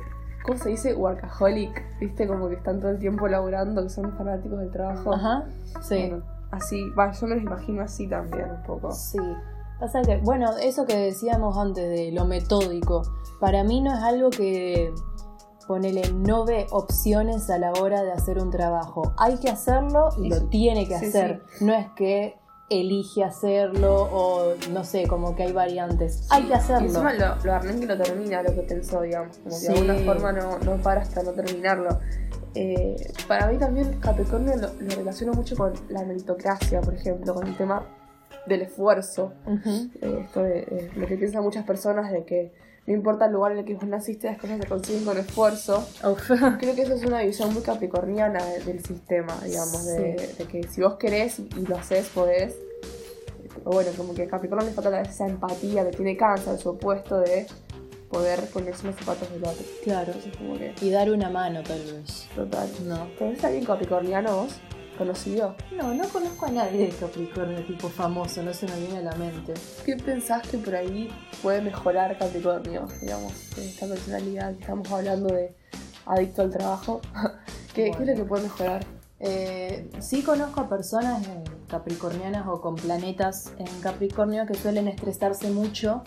[0.47, 0.95] ¿cómo se dice?
[0.95, 2.27] Workaholic, ¿viste?
[2.27, 5.15] Como que están todo el tiempo laburando, que son fanáticos del trabajo.
[5.15, 5.45] Ajá.
[5.83, 6.09] Sí.
[6.09, 8.93] Bueno, así, va, yo me los imagino así también un poco.
[8.93, 9.19] Sí.
[9.81, 13.03] Pasa que, bueno, eso que decíamos antes de lo metódico,
[13.41, 14.91] para mí no es algo que
[15.67, 19.13] ponele, no ve opciones a la hora de hacer un trabajo.
[19.19, 21.43] Hay que hacerlo y Sí, lo tiene que Sí, hacer.
[21.61, 26.27] No es que elige hacerlo o no sé, como que hay variantes.
[26.31, 26.87] Hay que Y hacerlo.
[26.87, 29.67] encima lo, lo Arlen que lo termina lo que pensó, digamos, como que Sí.
[29.73, 31.99] de alguna forma no, no para hasta no terminarlo.
[32.55, 32.97] Eh,
[33.29, 37.57] para mí también Capricornio lo, lo relaciono mucho con la meritocracia, por ejemplo, con el
[37.57, 37.87] tema
[38.47, 39.33] del esfuerzo.
[39.47, 42.53] Eh, esto de, eh, lo que piensan muchas personas de que
[42.87, 45.87] no importa el lugar en el que vos naciste, las cosas se consiguen con esfuerzo.
[46.05, 46.31] Uf.
[46.61, 50.62] Creo que eso es una visión muy capricorniana de- del sistema, digamos, de, de que
[50.68, 52.55] si vos querés y, y lo haces, podés.
[53.64, 57.46] O bueno, como que Capricornio le falta esa empatía que tiene cáncer, su opuesto de
[58.11, 59.64] poder ponerse los zapatos del otro.
[59.83, 60.12] Claro.
[60.12, 62.29] Entonces, como que, Y dar una mano, tal vez.
[62.37, 62.68] total.
[62.85, 63.09] No.
[63.18, 64.53] ¿Tenés a alguien capricorniano vos?
[64.99, 65.55] ¿Conocido?
[65.77, 69.15] No, no conozco a nadie de Capricornio tipo famoso, no se me viene a la
[69.17, 69.55] mente.
[69.85, 71.11] ¿Qué pensás que por ahí
[71.43, 72.89] puede mejorar Capricornio?
[73.01, 75.55] Digamos, esta personalidad que estamos hablando de
[76.07, 77.01] adicto al trabajo.
[77.75, 78.87] ¿Qué, ¿qué es lo que puede mejorar?
[79.19, 85.51] Eh, sí conozco a personas eh, capricornianas o con planetas en Capricornio que suelen estresarse
[85.51, 86.03] mucho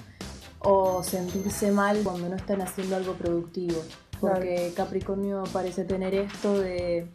[0.59, 3.81] o sentirse mal cuando no están haciendo algo productivo.
[4.19, 7.07] Porque Capricornio parece tener esto de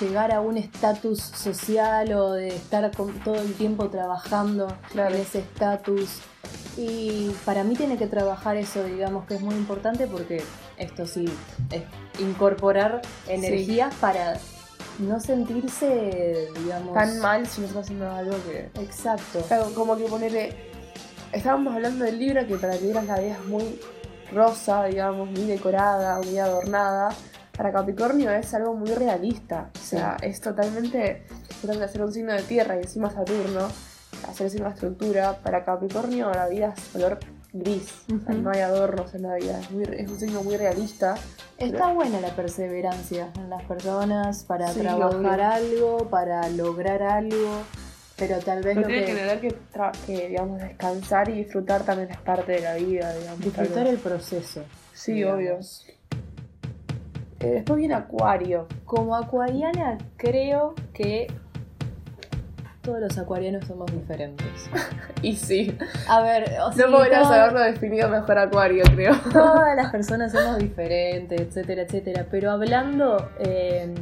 [0.00, 5.14] llegar a un estatus social o de estar con- todo el tiempo trabajando Claro.
[5.14, 6.18] en ese estatus.
[6.76, 10.42] Y para mí tiene que trabajar eso, digamos que es muy importante porque
[10.76, 11.24] esto sí,
[11.70, 11.82] es
[12.20, 14.38] incorporar energías para
[14.98, 16.94] no sentirse, digamos...
[16.94, 18.70] Tan mal si no estás haciendo algo que...
[18.82, 19.40] Exacto.
[19.48, 20.54] Claro, como que ponerle...
[21.32, 23.78] Estábamos hablando del Libra, que para Libra la vida es muy
[24.32, 27.08] rosa, digamos, muy decorada, muy adornada.
[27.56, 29.70] Para Capricornio es algo muy realista.
[29.74, 31.24] O sea, es totalmente...
[31.60, 33.68] Tratando de hacer un signo de tierra y encima Saturno,
[34.28, 35.38] hacer esa estructura.
[35.42, 37.18] Para Capricornio la vida es color
[37.52, 37.94] gris.
[38.04, 38.42] O sea, Ujú.
[38.42, 39.58] no hay adornos en la vida.
[39.60, 41.14] Es, muy- es un signo muy realista.
[41.56, 47.62] Está buena la perseverancia en las personas para Sí, trabajar algo, para lograr algo,
[48.18, 49.14] pero tal vez Pero lo tiene que...
[49.14, 49.56] tener que,
[50.06, 53.40] que, digamos, descansar y disfrutar también es parte de la vida, digamos.
[53.40, 54.62] disfrutar el proceso.
[54.92, 55.36] Sí, digamos.
[55.86, 55.95] obvio.
[57.38, 58.66] Después viene Acuario.
[58.84, 61.26] Como acuariana creo que
[62.82, 64.46] todos los acuarianos somos diferentes.
[65.22, 65.76] Y sí,
[66.08, 69.14] A ver, o sea, no podrías todas- haberlo definido mejor Acuario, creo.
[69.32, 72.26] todas las personas somos diferentes, etcétera, etcétera.
[72.30, 73.92] Pero hablando eh,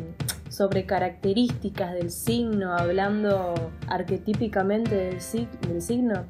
[0.50, 3.54] sobre características del signo, hablando
[3.88, 6.24] arquetípicamente del, sig- del signo,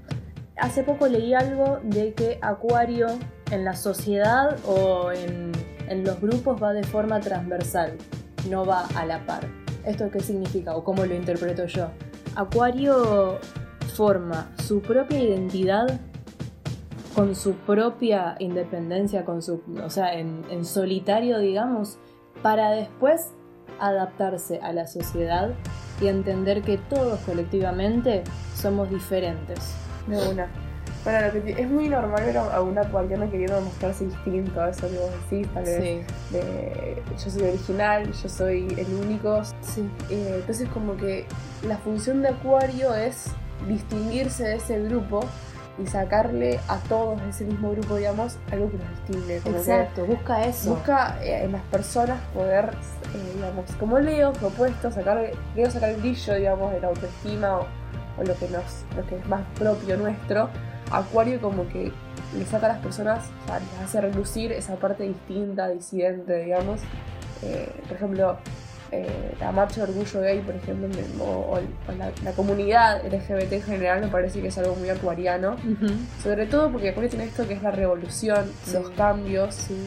[0.59, 3.07] hace poco leí algo de que Acuario
[3.51, 5.51] en la sociedad o en,
[5.89, 7.97] en los grupos va de forma transversal,
[8.49, 9.47] no va a la par.
[9.85, 11.89] ¿Esto qué significa o cómo lo interpreto yo?
[12.37, 13.39] Acuario
[13.95, 16.01] forma su propia identidad
[17.15, 21.99] con su propia independencia, con su, o sea, en, en solitario, digamos,
[22.43, 23.31] para después
[23.79, 25.51] adaptarse a la sociedad
[26.01, 29.75] y entender que todos colectivamente somos diferentes.
[30.09, 30.49] De una.
[31.05, 34.89] Bueno, lo que es muy normal ver a un acuariano queriendo mostrarse distinto a eso
[34.89, 36.07] que vos decís, tal vez.
[36.31, 39.43] de, yo soy original, yo soy el único.
[39.61, 39.87] sí.
[40.09, 41.27] Eh, entonces como que
[41.69, 43.27] la función de Acuario es
[43.69, 45.21] distinguirse de ese grupo
[45.77, 49.41] y sacarle a todos de ese mismo grupo, digamos, algo que nos distingue.
[49.41, 50.71] como Exacto, busca eso.
[50.71, 52.71] Busca eh, en las personas poder,
[53.15, 57.67] eh, digamos, como Leo, propuesto, sacar, Leo sacar el brillo, digamos, de la autoestima o,
[58.19, 60.49] o lo, que nos, lo que es más propio nuestro.
[60.91, 61.93] Acuario como que
[62.37, 66.81] le saca a las personas, o sea, les hace relucir esa parte distinta, disidente, digamos.
[67.43, 68.37] Eh, por ejemplo,
[68.93, 70.89] eh, la marcha de orgullo gay, por ejemplo,
[71.21, 71.61] o, o
[71.99, 75.57] la, la comunidad LGBT en general me parece que es algo muy acuariano.
[76.23, 78.73] Sobre todo porque Acuario tiene esto que es la revolución, Sí.
[78.75, 79.87] los cambios, Sí.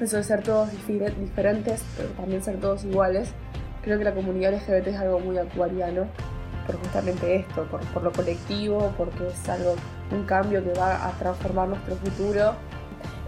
[0.00, 0.70] eso de ser todos
[1.18, 3.28] diferentes, pero también ser todos iguales.
[3.82, 6.06] Creo que la comunidad LGBT es algo muy acuariano
[6.66, 9.74] por justamente esto, por, por lo colectivo, porque es algo,
[10.12, 12.52] un cambio que va a transformar nuestro futuro.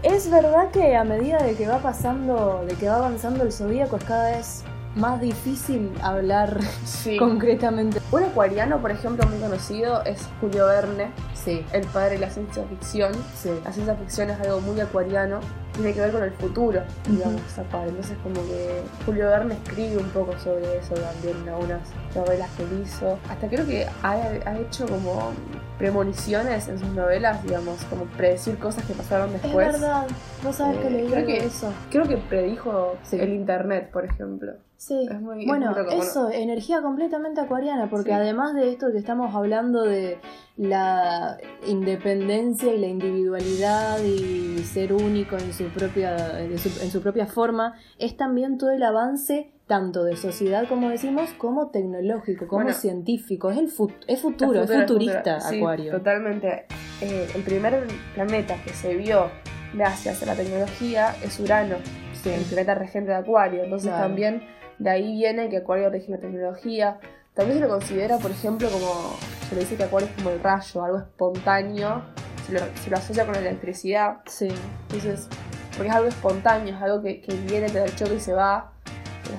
[0.03, 3.97] Es verdad que a medida de que va pasando, de que va avanzando el zodíaco
[3.97, 4.63] es cada vez
[4.95, 7.17] más difícil hablar Sí.
[7.19, 7.99] concretamente.
[8.11, 11.11] Un acuariano, por ejemplo, muy conocido es Julio Verne,
[11.43, 13.13] Sí, el padre de la ciencia ficción.
[13.35, 13.49] sí.
[13.63, 15.39] La ciencia ficción es algo muy acuariano,
[15.73, 17.89] tiene que ver con el futuro, digamos, Acuario.
[17.89, 21.79] Entonces, como que Julio Verne escribe un poco sobre eso también en algunas
[22.13, 23.17] novelas que él hizo.
[23.29, 25.31] Hasta creo que ha, ha hecho como
[25.77, 29.71] premoniciones en sus novelas, digamos, como predecir cosas que pasaron Es después.
[29.71, 30.05] verdad,
[30.43, 31.73] vos sabés Eh, que leí creo que- eso.
[31.89, 33.17] Creo que predijo Sí.
[33.17, 34.53] el internet, por ejemplo.
[34.75, 38.15] Sí, Es muy- es bueno, muy loco, eso, energía completamente acuariana, porque Sí.
[38.15, 40.19] además de esto que estamos hablando de
[40.55, 41.28] la
[41.67, 46.17] independencia y la individualidad y ser único en su propia,
[46.57, 51.29] su- en su propia forma, es también todo el avance tanto de sociedad, como decimos,
[51.37, 52.77] como tecnológico, como Bueno.
[52.77, 53.51] científico.
[53.51, 55.39] Es el fut- es futuro, es futurista.
[55.39, 55.91] Sí, Acuario.
[55.91, 56.65] Totalmente.
[57.01, 59.29] Eh, el primer planeta que se vio
[59.73, 61.75] gracias a la tecnología es Urano,
[62.23, 62.29] Sí.
[62.29, 63.63] el planeta regente de Acuario.
[63.63, 64.07] Entonces Claro.
[64.07, 64.41] también
[64.79, 66.99] de ahí viene que Acuario rige la tecnología.
[67.39, 69.15] También se lo considera, por ejemplo, como
[69.47, 72.03] se le dice que Acuario es como el rayo, algo espontáneo.
[72.45, 74.17] Se lo, se lo asocia con la electricidad.
[74.25, 74.49] Sí.
[74.89, 75.29] Entonces,
[75.77, 78.33] porque es algo espontáneo, es algo que, que viene, te da el choque y se
[78.33, 78.73] va.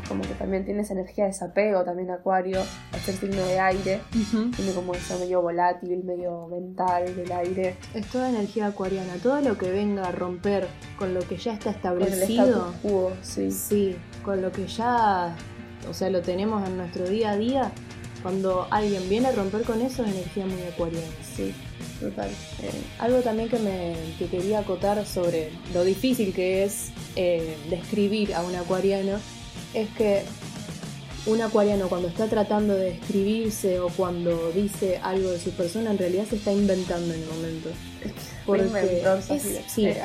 [0.02, 2.60] Es como que también tiene esa energía de desapego, también Acuario,
[2.92, 4.00] al ser signo de aire.
[4.56, 7.76] Tiene como eso medio volátil, medio mental del aire.
[7.92, 9.12] Es toda energía acuariana.
[9.22, 12.72] Todo lo que venga a romper con lo que ya está Con el establecido.
[12.82, 13.50] quo, sí.
[13.50, 15.34] Sí, con lo que ya,
[15.88, 17.72] o sea, lo tenemos en nuestro día a día,
[18.22, 21.06] cuando alguien viene a romper con eso es energía muy acuariana.
[21.36, 21.52] Sí,
[22.00, 22.28] total.
[22.62, 28.34] Eh, algo también que me que quería acotar sobre lo difícil que es eh, describir
[28.34, 29.18] a un acuariano
[29.74, 30.22] es que
[31.26, 35.98] un acuariano cuando está tratando de describirse o cuando dice algo de su persona en
[35.98, 37.68] realidad se está inventando en el momento.
[38.46, 39.86] Porque Inventor, es- sí.
[39.86, 40.00] Eh.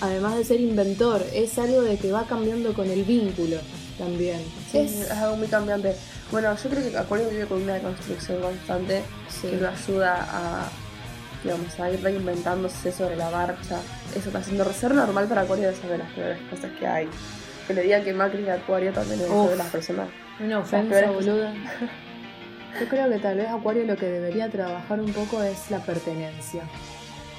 [0.00, 3.56] Además de ser inventor, es algo de que va cambiando con el vínculo
[3.98, 4.40] también.
[4.70, 5.94] Sí, Es- es algo muy cambiante.
[6.30, 9.48] Bueno, yo creo que Acuario vive con una construcción constante Sí.
[9.48, 10.68] que lo ayuda a,
[11.42, 13.78] digamos, a ir reinventándose sobre la marcha.
[14.14, 17.08] Eso está haciendo ser normal para Acuario de saber las peores cosas que hay.
[17.66, 20.08] Que le digan que Macri es Acuario también es de las personas.
[20.38, 21.52] Una ofensa, boluda.
[22.80, 26.62] Yo creo que tal vez Acuario lo que debería trabajar un poco es la pertenencia,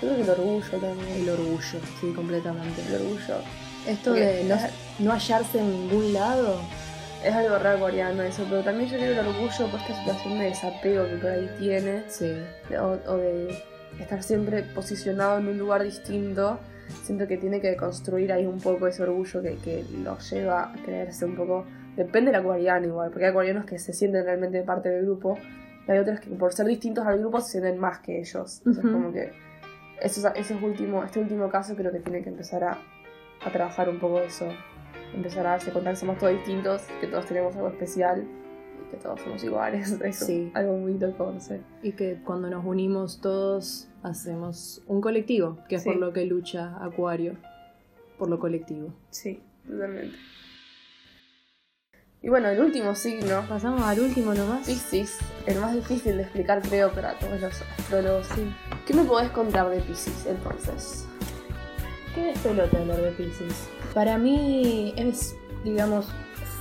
[0.01, 1.21] Yo creo que el orgullo también.
[1.21, 2.81] el orgullo, sí, completamente.
[2.89, 3.35] El orgullo.
[3.87, 4.57] Esto Porque de
[4.99, 6.61] no hallarse en ningún lado,
[7.23, 10.45] Es algo re acuariano eso, pero también yo creo el orgullo por esta situación de
[10.45, 12.03] desapego que por ahí tiene.
[12.07, 12.33] sí,
[12.79, 13.55] o, o de
[13.99, 16.59] estar siempre posicionado en un lugar distinto,
[17.03, 20.73] siento que tiene que construir ahí un poco ese orgullo que, que lo lleva a
[20.83, 21.65] creerse un poco.
[21.95, 25.37] Depende del acuariano igual, porque hay acuarianos que se sienten realmente parte del grupo,
[25.87, 28.59] y hay otros que por ser distintos al grupo se sienten más que ellos.
[28.65, 28.93] Entonces, Ujú.
[28.93, 29.31] como que
[30.01, 32.77] eso, ese es último, este último caso creo que tiene que empezar a,
[33.45, 34.47] a trabajar un poco eso.
[35.13, 38.97] Empezar a darse cuenta que somos todos distintos, que todos tenemos algo especial y que
[38.97, 39.91] todos somos iguales.
[40.03, 40.51] Eso, Sí.
[40.53, 41.61] algo muy loco, no sé.
[41.83, 45.89] y que cuando nos unimos todos hacemos un colectivo, que es Sí.
[45.89, 47.35] por lo que lucha Acuario,
[48.17, 48.93] por lo colectivo.
[49.09, 50.15] Sí, totalmente.
[52.23, 54.67] Y bueno, el último signo, Pasamos al último nomás.
[54.67, 58.27] Piscis, el más difícil de explicar creo para todos los astrólogos.
[58.85, 61.07] ¿Qué me podés contar de Piscis entonces?
[62.13, 63.67] ¿Qué despelote hablar de Pisces?
[63.93, 66.05] Para mí es, digamos,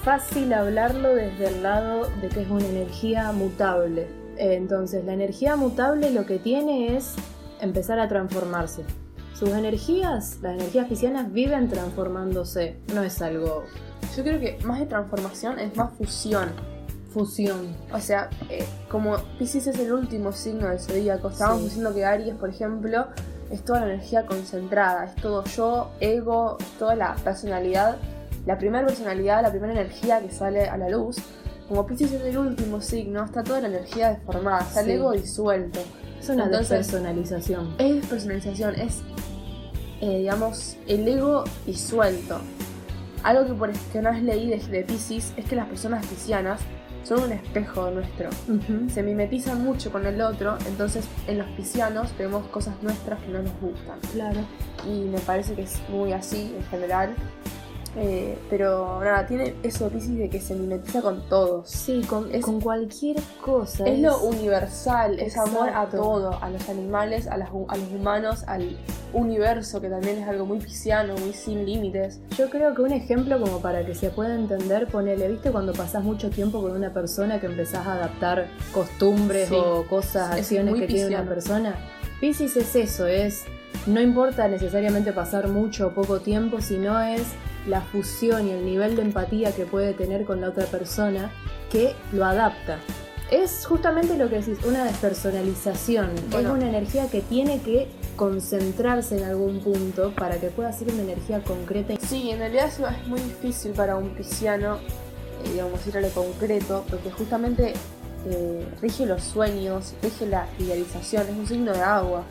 [0.03, 4.09] fácil hablarlo desde el lado de que es una energía mutable.
[4.37, 7.15] Entonces, la energía mutable lo que tiene es
[7.61, 8.83] empezar a transformarse.
[9.35, 12.77] Sus energías, las energías piscianas, viven transformándose.
[12.95, 13.65] No es algo
[14.17, 16.49] Yo creo que más de transformación es más fusión.
[17.13, 17.75] fusión.
[17.93, 21.65] O sea, eh, como Piscis es el último signo del zodíaco, estábamos Sí.
[21.69, 23.07] diciendo que Aries, por ejemplo,
[23.51, 27.97] es toda la energía concentrada, es todo yo, ego, toda la personalidad,
[28.47, 31.17] la primera personalidad, la primera energía que sale a la luz.
[31.69, 34.91] Como Piscis es el último signo, está toda la energía deformada, está Sí.
[34.91, 35.81] el ego disuelto.
[36.21, 37.75] Es una Entonces- despersonalización.
[37.79, 39.03] Es personalización, es,
[40.01, 42.41] eh, digamos, el ego disuelto.
[43.23, 46.61] Algo que, por, que vez leí de, de Pisces es que las personas piscianas
[47.05, 48.31] son un espejo nuestro.
[48.93, 53.43] Se mimetizan mucho con el otro, entonces en los piscianos vemos cosas nuestras que no
[53.43, 53.99] nos gustan.
[54.13, 54.41] Claro.
[54.87, 57.15] Y me parece que es muy así en general.
[57.97, 61.69] Eh, pero nada, tiene eso Pisces de que se mimetiza con todos.
[61.69, 63.85] Sí, con, Es- con cualquier cosa.
[63.85, 68.45] Es lo universal, es amor a todo, a los animales, a, las a los humanos,
[68.47, 68.77] al
[69.13, 72.21] universo, que también es algo muy pisciano, muy sin límites.
[72.39, 76.05] Yo creo que un ejemplo como para que se pueda entender, ponele, ¿viste cuando pasás
[76.05, 79.57] mucho tiempo con una persona que empezás a adaptar costumbres Sí.
[79.57, 81.75] o cosas, Es acciones que tiene una persona?
[82.21, 83.47] Piscis es eso, es
[83.87, 87.23] no importa necesariamente pasar mucho o poco tiempo, sino es
[87.67, 91.31] la fusión y el nivel de empatía que puede tener con la otra persona
[91.71, 92.79] que lo adapta.
[93.31, 96.11] Es justamente lo que decís, una despersonalización.
[96.31, 96.49] Bueno.
[96.49, 101.03] Es una energía que tiene que concentrarse en algún punto para que pueda ser una
[101.03, 101.95] energía concreta.
[102.01, 104.79] Sí, en realidad es muy difícil para un pisciano,
[105.45, 107.75] eh, digamos, ir a lo concreto, porque justamente
[108.27, 112.25] eh, rige los sueños, rige la idealización, es un signo de agua,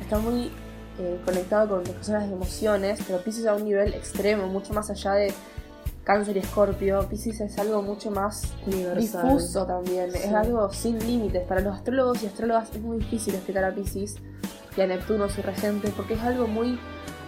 [0.00, 0.50] está muy
[0.98, 4.88] eh, conectado con las personas de emociones, pero Pisces a un nivel extremo, mucho más
[4.90, 5.32] allá de
[6.04, 9.28] Cáncer y Escorpio, Pisces es algo mucho más Universal.
[9.28, 10.18] difuso también, Sí.
[10.24, 11.42] es algo sin límites.
[11.46, 14.16] Para los astrólogos y astrólogas es muy difícil explicar a Pisces
[14.76, 16.78] y a Neptuno, su regente, porque es algo muy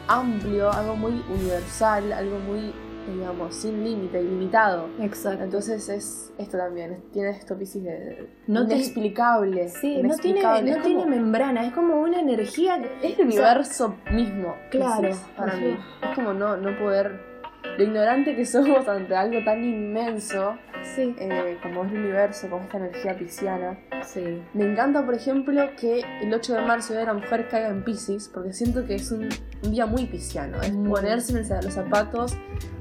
[0.07, 2.73] amplio, algo muy universal, algo muy,
[3.15, 4.89] digamos, sin límite, ilimitado.
[5.01, 5.45] Exacto.
[5.45, 9.69] Entonces es esto también, tiene esto Pisces de No te- inexplicable.
[9.69, 10.71] Sí, no tiene, inexplicable.
[10.77, 12.77] no tiene membrana, es como una energía.
[13.03, 14.55] es el universo mismo.
[14.71, 15.77] Claro, para mí.
[16.03, 17.38] Es como no, no poder.
[17.79, 20.57] Lo ignorante que somos ante algo tan inmenso
[20.95, 23.79] Sí, eh, como es el universo, como esta energía pisciana.
[24.05, 24.43] sí.
[24.55, 27.83] Me encanta, por ejemplo, que el 8 de marzo Día de la Mujer caiga en
[27.85, 29.29] Pisces, porque siento que es un,
[29.65, 30.61] un día muy pisciano.
[30.61, 32.37] Es ponerse en el- los zapatos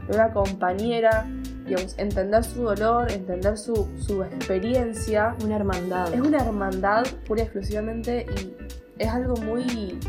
[0.08, 1.26] de una compañera,
[1.66, 5.36] digamos, entender su dolor, entender su, su experiencia.
[5.44, 6.14] Una hermandad.
[6.14, 8.56] Es una hermandad pura y exclusivamente y
[9.00, 10.00] es algo muy,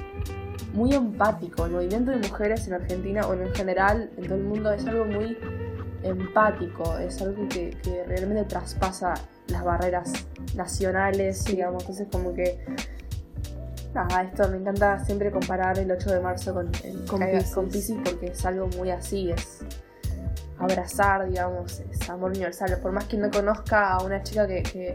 [0.78, 1.66] muy empático.
[1.66, 5.04] El movimiento de mujeres en Argentina o en general en todo el mundo es algo
[5.04, 5.36] muy
[6.04, 9.14] empático, es algo que, que realmente traspasa
[9.48, 10.12] las barreras
[10.54, 11.82] nacionales, digamos.
[11.82, 12.64] Entonces como que...
[13.92, 18.26] Nada, esto me encanta siempre comparar el 8 de marzo con, el, Con Piscis porque
[18.26, 19.60] es algo muy así, es
[20.58, 22.78] abrazar, digamos, es amor universal.
[22.82, 24.94] Por más que no conozca a una chica que, que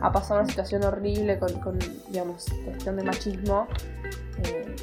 [0.00, 3.68] ha pasado una situación horrible con, con, digamos, cuestión de machismo,
[4.44, 4.74] eh,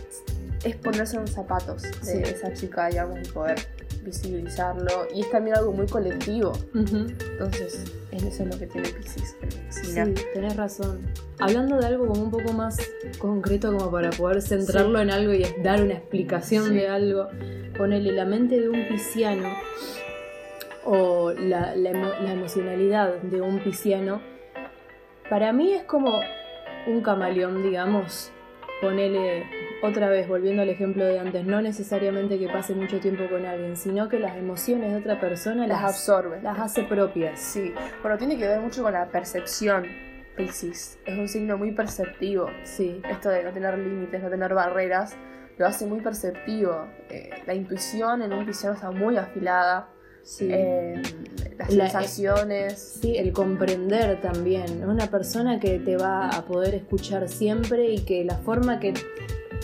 [0.63, 2.17] es ponerse en zapatos de Sí.
[2.23, 3.57] esa chica, digamos, y poder
[4.03, 5.07] visibilizarlo.
[5.13, 6.51] Y es también algo muy colectivo.
[6.73, 7.07] Ujú.
[7.31, 9.35] Entonces, es eso lo que tiene Pisces.
[9.69, 9.93] Sí,
[10.33, 11.01] tenés razón.
[11.39, 12.77] Hablando de algo como un poco más
[13.19, 16.73] concreto, como para poder centrarlo en algo y dar una explicación Sí.
[16.75, 17.27] de algo,
[17.77, 19.49] ponele la mente de un pisciano
[20.85, 24.21] o la, la emo- la emocionalidad de un pisciano,
[25.29, 26.09] para mí es como
[26.87, 28.31] un camaleón, digamos.
[28.81, 29.43] Ponele
[29.83, 33.75] otra vez, volviendo al ejemplo de antes, no necesariamente que pase mucho tiempo con alguien,
[33.77, 36.41] sino que las emociones de otra persona Las las, absorbe.
[36.41, 37.39] las hace propias.
[37.39, 39.85] Sí, bueno, tiene que ver mucho con la percepción.
[40.35, 42.49] Pisces es un signo muy perceptivo.
[42.63, 43.01] Sí.
[43.09, 45.15] Esto de no tener límites, no tener barreras,
[45.57, 46.85] lo hace muy perceptivo.
[47.09, 49.89] Eh, la intuición en un pisciano está muy afilada.
[50.21, 50.47] Sí.
[50.51, 51.01] Eh,
[51.57, 52.99] las La- sensaciones.
[53.01, 54.83] Sí, el comprender también.
[54.87, 58.93] Una persona que te va a poder escuchar siempre y que la forma que.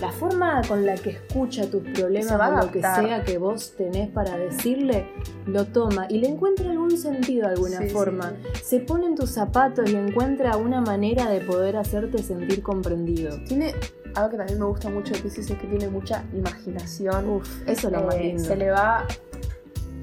[0.02, 3.74] La forma con la que escucha tus problemas va o lo que sea que vos
[3.78, 5.06] tenés para decirle,
[5.46, 8.34] lo toma y le encuentra algún sentido de alguna Sí, forma.
[8.54, 8.62] sí.
[8.64, 13.38] Se pone en tus zapatos y encuentra una manera de poder hacerte sentir comprendido.
[13.48, 13.74] Tiene
[14.16, 17.30] algo que también me gusta mucho de Pisces es que tiene mucha imaginación.
[17.30, 18.44] Uf, eso es lo más Eh, lindo.
[18.44, 19.06] Se le va.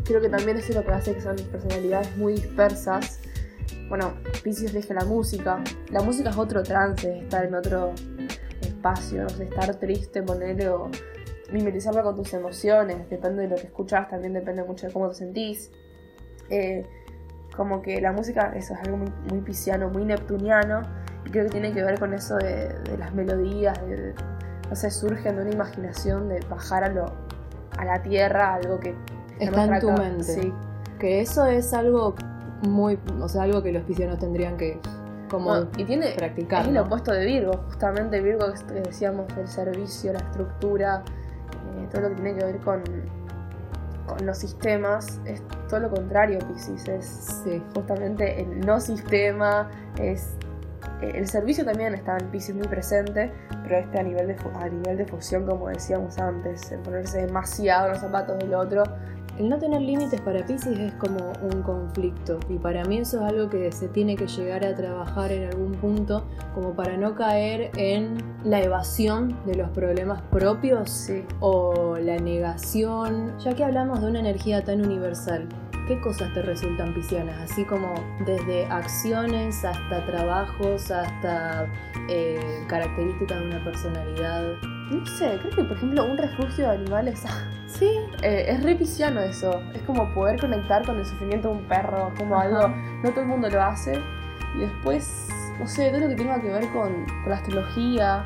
[0.05, 3.18] Creo que también eso es lo que hace que son personalidades muy dispersas.
[3.88, 5.62] Bueno, Pisces rige la música.
[5.90, 7.92] La música es otro trance, estar en otro
[8.80, 10.90] espacio, no sé, estar triste, ponerle o
[12.02, 13.08] con tus emociones.
[13.10, 15.70] Depende de lo que escuchas, también depende mucho de cómo te sentís.
[16.48, 16.86] Eh,
[17.56, 20.82] como que la música, eso es algo muy, muy pisciano, muy neptuniano.
[21.26, 24.14] Y creo que tiene que ver con eso de, de las melodías, de, de-
[24.70, 27.12] no sé, surgen de una imaginación de bajar a lo
[27.76, 28.94] a la tierra, algo que
[29.38, 30.24] Está en tu mente.
[30.24, 30.52] Sí.
[30.98, 32.14] Que eso es algo
[32.62, 32.98] muy.
[33.20, 34.78] O sea, algo que los piscianos tendrían que.
[35.30, 36.62] Como Bueno, y tiene practicar.
[36.62, 41.02] es el opuesto de Virgo, justamente Virgo que decíamos el servicio, la estructura,
[41.78, 42.82] eh, todo lo que tiene que ver con,
[44.06, 47.06] con los sistemas, es todo lo contrario, Pisces, es
[47.44, 47.62] Sí.
[47.74, 50.30] justamente el no sistema, es
[51.02, 54.68] eh, el servicio también está en Pisces muy presente, pero este a nivel de a
[54.68, 58.82] nivel de fusión como decíamos antes, el ponerse demasiado en los zapatos del otro,
[59.40, 63.33] El no tener límites para Pisces es como un conflicto y para mí eso es
[63.33, 67.71] algo que se tiene que llegar a trabajar en algún punto como para no caer
[67.79, 71.25] en la evasión de los problemas propios Sí.
[71.40, 75.48] o la negación, ya que hablamos de una energía tan universal.
[75.88, 77.50] ¿Qué cosas te resultan piscianas?
[77.50, 77.94] Así como
[78.27, 81.67] desde acciones hasta trabajos, hasta
[82.10, 84.52] eh, características de una personalidad.
[84.90, 87.22] No sé, creo que por ejemplo un refugio de animales
[87.66, 87.88] Sí,
[88.22, 89.62] eh, es re pisciano eso.
[89.72, 92.44] Es como poder conectar con el sufrimiento de un perro, como Ajá.
[92.48, 92.68] algo.
[93.04, 93.92] No todo el mundo lo hace.
[94.56, 95.28] Y después,
[95.60, 98.24] no sé, todo lo que tenga que ver con, con la astrología.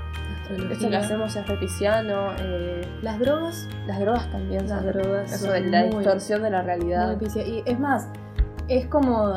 [0.70, 2.32] Esto que hacemos es re pisciano.
[2.38, 4.66] eh, Las drogas, las drogas también.
[4.66, 7.18] las son drogas Eso son de la muy- distorsión de la muy realidad.
[7.18, 8.08] piscia- Y es más,
[8.68, 9.34] es como,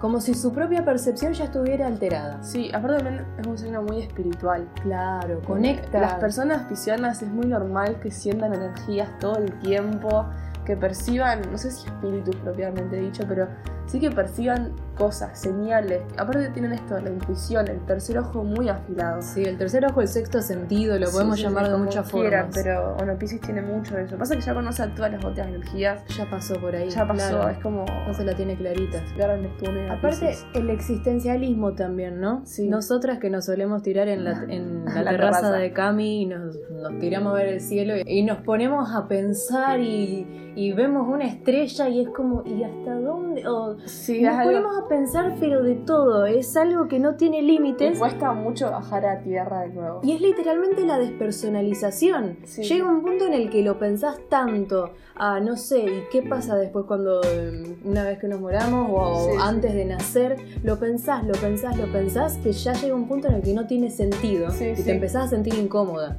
[0.00, 2.42] como si su propia percepción ya estuviera alterada.
[2.42, 4.66] Sí, aparte también es un signo muy espiritual.
[4.82, 6.00] Claro, conecta.
[6.00, 10.26] Las personas piscianas es muy normal que sientan energías todo el tiempo,
[10.64, 13.48] que perciban, no sé si espíritus propiamente dicho, pero
[13.86, 16.02] sí que perciban cosas, señales.
[16.18, 19.22] Aparte tienen esto, la intuición, el tercer ojo muy afilado.
[19.22, 22.10] Sí, el tercer ojo, el sexto sentido, lo podemos sí, llamar sí, de como muchas
[22.12, 22.62] quieran, formas.
[22.62, 24.18] Pero bueno, Pisces tiene mucho de eso.
[24.18, 26.90] Pasa que ya conoce a todas las otras energías, Ya pasó por ahí.
[26.90, 27.48] ya pasó, claro.
[27.48, 29.02] es como No se la tiene clarita.
[29.16, 32.42] y a Aparte, el existencialismo también, ¿no?
[32.44, 32.68] Sí.
[32.68, 35.56] Nosotras que nos solemos tirar en la, en la, La terraza, terraza.
[35.56, 39.08] de Cami y nos, nos tiramos a ver el cielo y, y nos ponemos a
[39.08, 43.29] pensar y, y vemos una estrella y es como, ¿y hasta dónde?
[43.46, 46.26] O, Sí, nos algo- ponemos a pensar, pero de todo.
[46.26, 47.98] Es algo que no tiene límites.
[47.98, 50.00] cuesta mucho bajar a tierra de nuevo.
[50.02, 52.38] Y es literalmente la despersonalización.
[52.44, 52.62] Sí.
[52.62, 54.90] Llega un punto en el que lo pensás tanto.
[55.16, 59.30] Ah, no sé, ¿y qué pasa después cuando eh, una vez que nos moramos o
[59.30, 60.36] Sí, antes de nacer?
[60.62, 63.66] Lo pensás, lo pensás, lo pensás, que ya llega un punto en el que no
[63.66, 66.16] tiene sentido y te empezás a sentir incómoda.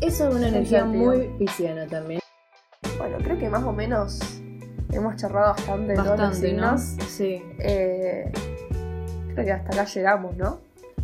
[0.00, 2.20] Eso es una energía muy pisciana también.
[2.98, 4.18] Bueno, creo que más o menos
[4.92, 6.78] hemos charlado bastante de todos los Bastante, ¿no?
[6.78, 7.10] signos.
[7.10, 7.42] Sí.
[7.58, 8.30] Eh,
[9.34, 10.58] creo que hasta acá llegamos, ¿no?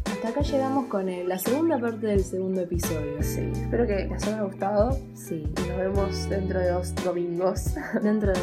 [0.05, 3.23] Hasta acá llegamos con el- la segunda parte del segundo episodio.
[3.23, 3.51] Sí.
[3.55, 5.53] Espero que les haya gustado Sí.
[5.57, 7.75] y nos vemos dentro de dos domingos.
[8.03, 8.41] Dentro de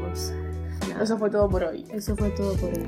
[0.00, 0.32] dos.
[0.90, 1.84] Nada, Eso fue todo por hoy.
[1.92, 2.84] Eso fue todo por hoy.